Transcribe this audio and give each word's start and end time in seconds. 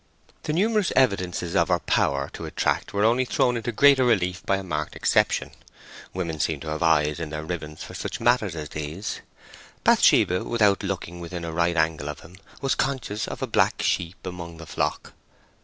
The 0.41 0.53
numerous 0.53 0.91
evidences 0.95 1.55
of 1.55 1.67
her 1.67 1.77
power 1.77 2.31
to 2.33 2.47
attract 2.47 2.91
were 2.91 3.03
only 3.05 3.23
thrown 3.23 3.55
into 3.55 3.71
greater 3.71 4.03
relief 4.03 4.43
by 4.47 4.57
a 4.57 4.63
marked 4.63 4.95
exception. 4.95 5.51
Women 6.11 6.39
seem 6.39 6.59
to 6.61 6.69
have 6.69 6.81
eyes 6.81 7.19
in 7.19 7.29
their 7.29 7.43
ribbons 7.43 7.83
for 7.83 7.93
such 7.93 8.19
matters 8.19 8.55
as 8.55 8.69
these. 8.69 9.21
Bathsheba, 9.83 10.43
without 10.43 10.81
looking 10.81 11.19
within 11.19 11.45
a 11.45 11.51
right 11.53 11.77
angle 11.77 12.09
of 12.09 12.21
him, 12.21 12.37
was 12.61 12.73
conscious 12.73 13.27
of 13.27 13.43
a 13.43 13.45
black 13.45 13.83
sheep 13.83 14.17
among 14.25 14.57
the 14.57 14.65
flock. 14.65 15.13